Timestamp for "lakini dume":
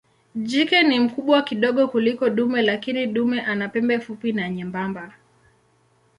2.61-3.41